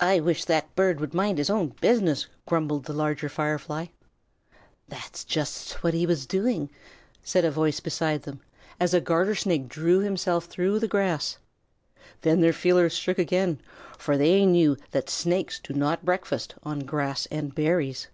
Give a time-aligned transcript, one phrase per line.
[0.00, 3.86] "I wish that bird would mind his own business," grumbled the Larger Firefly.
[4.88, 6.70] "That's just what he was doing,"
[7.22, 8.40] said a voice beside them,
[8.80, 11.38] as a Garter Snake drew himself through the grass.
[12.22, 13.60] Then their feelers shook again,
[13.96, 18.08] for they knew that snakes do not breakfast on grass and berries.